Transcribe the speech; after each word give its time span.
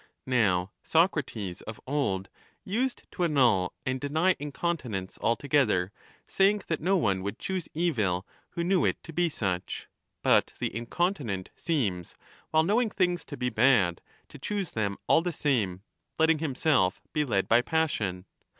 Now 0.25 0.71
Socrates 0.81 1.61
of 1.61 1.79
old 1.85 2.23
^ 2.27 2.29
used 2.65 3.03
to 3.11 3.23
annul 3.23 3.75
and 3.85 4.01
deny 4.01 4.33
inconti 4.33 4.79
25 4.89 4.91
nence 4.93 5.19
altogether, 5.21 5.91
saying 6.25 6.63
that 6.65 6.81
no 6.81 6.97
one 6.97 7.21
would 7.21 7.37
choose 7.37 7.69
evil 7.75 8.25
who 8.49 8.63
knew 8.63 8.83
it 8.83 9.03
to 9.03 9.13
be 9.13 9.29
such. 9.29 9.87
But 10.23 10.55
the 10.57 10.75
incontinent 10.75 11.51
seems, 11.55 12.15
while 12.49 12.63
know 12.63 12.81
ing 12.81 12.89
things 12.89 13.23
to 13.25 13.37
be 13.37 13.51
bad, 13.51 14.01
to 14.29 14.39
choose 14.39 14.71
them 14.71 14.97
all 15.05 15.21
the 15.21 15.31
same, 15.31 15.83
letting 16.17 16.39
himself 16.39 16.99
be 17.13 17.23
led 17.23 17.47
by 17.47 17.61
passion. 17.61 18.25